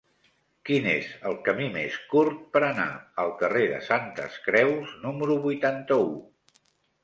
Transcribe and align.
Quin 0.69 0.87
és 0.93 1.11
el 1.31 1.37
camí 1.47 1.67
més 1.75 1.99
curt 2.15 2.41
per 2.57 2.63
anar 2.69 2.89
al 3.27 3.31
carrer 3.43 3.69
de 3.75 3.77
Santes 3.91 4.41
Creus 4.49 4.99
número 5.07 5.41
vuitanta-u? 5.49 6.13